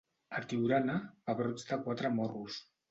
A 0.39 0.41
Tiurana, 0.53 0.95
pebrots 1.29 1.69
de 1.71 1.81
quatre 1.87 2.15
morros. 2.19 2.63